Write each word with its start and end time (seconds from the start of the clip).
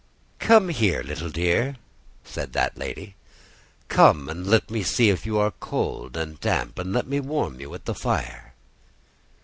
"Come 0.39 0.69
here, 0.69 1.03
little 1.03 1.29
dear," 1.29 1.75
said 2.23 2.53
that 2.53 2.75
lady. 2.75 3.13
"Come 3.87 4.29
and 4.29 4.47
let 4.47 4.71
me 4.71 4.81
see 4.81 5.11
if 5.11 5.27
you 5.27 5.37
are 5.37 5.51
cold 5.51 6.17
and 6.17 6.39
damp: 6.39 6.75
come 6.77 6.87
and 6.87 6.93
let 6.95 7.05
me 7.05 7.19
warm 7.19 7.59
you 7.59 7.71
at 7.75 7.85
the 7.85 7.93
fire." 7.93 8.55